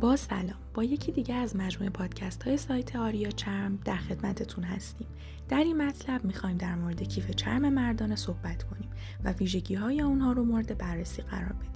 [0.00, 0.56] با سلام.
[0.74, 5.06] با یکی دیگه از مجموعه پادکست های سایت آریا چرم در خدمتتون هستیم.
[5.48, 8.90] در این مطلب می‌خوایم در مورد کیف چرم مردانه صحبت کنیم
[9.24, 11.75] و ویژگی های اونها رو مورد بررسی قرار بدیم.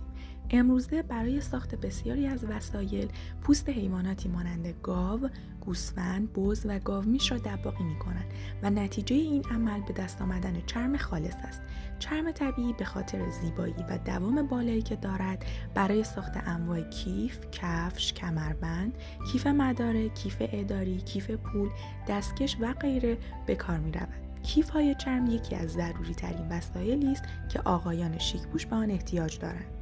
[0.51, 3.09] امروزه برای ساخت بسیاری از وسایل
[3.43, 5.29] پوست حیواناتی مانند گاو،
[5.61, 10.63] گوسفند، بز و گاومیش را دباغی می کنند و نتیجه این عمل به دست آمدن
[10.67, 11.63] چرم خالص است.
[11.99, 18.13] چرم طبیعی به خاطر زیبایی و دوام بالایی که دارد برای ساخت انواع کیف، کفش،
[18.13, 18.95] کمربند،
[19.33, 21.69] کیف مداره، کیف اداری، کیف پول،
[22.09, 24.09] دستکش و غیره به کار می رود.
[24.43, 29.39] کیف های چرم یکی از ضروری ترین وسایلی است که آقایان شیکپوش به آن احتیاج
[29.39, 29.80] دارند.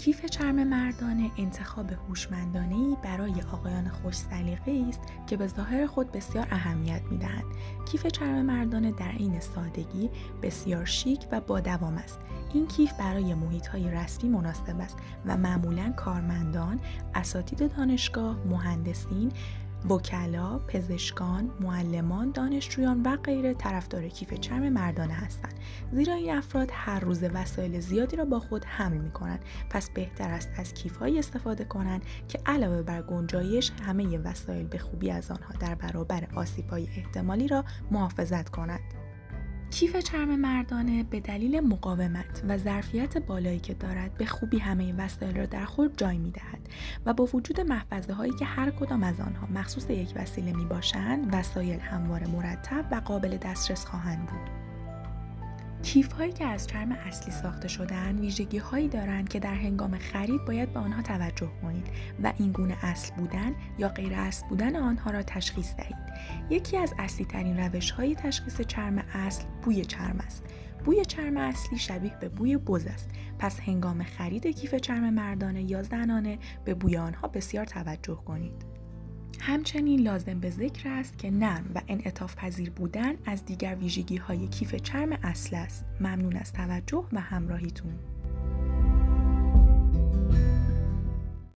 [0.00, 6.46] کیف چرم مردانه انتخاب هوشمندانه برای آقایان خوش سلیقه است که به ظاهر خود بسیار
[6.50, 7.44] اهمیت می‌دهند.
[7.86, 10.10] کیف چرم مردانه در این سادگی
[10.42, 12.18] بسیار شیک و با دوام است.
[12.54, 16.80] این کیف برای محیط های رسمی مناسب است و معمولا کارمندان،
[17.14, 19.32] اساتید دانشگاه، مهندسین،
[19.88, 25.54] وکلا، پزشکان، معلمان، دانشجویان و غیره طرفدار کیف چرم مردانه هستند.
[25.92, 30.30] زیرا این افراد هر روز وسایل زیادی را با خود حمل می کنند پس بهتر
[30.30, 35.52] است از کیفهایی استفاده کنند که علاوه بر گنجایش همه وسایل به خوبی از آنها
[35.60, 38.99] در برابر آسیب‌های احتمالی را محافظت کنند.
[39.70, 45.36] کیف چرم مردانه به دلیل مقاومت و ظرفیت بالایی که دارد به خوبی همه وسایل
[45.36, 46.68] را در خود جای می دهد
[47.06, 51.28] و با وجود محفظه هایی که هر کدام از آنها مخصوص یک وسیله می باشند
[51.34, 54.69] وسایل همواره مرتب و قابل دسترس خواهند بود.
[55.82, 60.44] کیف هایی که از چرم اصلی ساخته شدن ویژگی هایی دارند که در هنگام خرید
[60.44, 61.86] باید به آنها توجه کنید
[62.22, 65.96] و این گونه اصل بودن یا غیر اصل بودن آنها را تشخیص دهید.
[66.50, 70.44] یکی از اصلی ترین روش های تشخیص چرم اصل بوی چرم است.
[70.84, 73.08] بوی چرم اصلی شبیه به بوی بز است
[73.38, 78.79] پس هنگام خرید کیف چرم مردانه یا زنانه به بوی آنها بسیار توجه کنید
[79.40, 84.48] همچنین لازم به ذکر است که نرم و انعطاف پذیر بودن از دیگر ویژگی های
[84.48, 85.84] کیف چرم اصل است.
[86.00, 88.09] ممنون از توجه و همراهیتون.